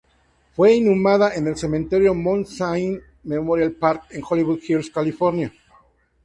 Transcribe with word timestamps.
Fue 0.55 0.73
inhumada 0.73 1.35
en 1.35 1.45
el 1.45 1.55
Cementerio 1.57 2.15
Mount 2.15 2.47
Sinai 2.47 2.99
Memorial 3.21 3.73
Park 3.73 4.05
en 4.09 4.23
Hollywood 4.27 4.59
Hills, 4.67 4.89
California. 4.89 5.53